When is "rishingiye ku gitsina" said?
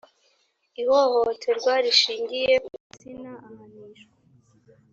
1.85-3.31